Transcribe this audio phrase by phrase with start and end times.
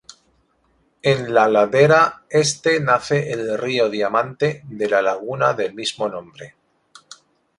[1.03, 6.55] En la ladera Este nace el Río Diamante, de la laguna del mismo nombre.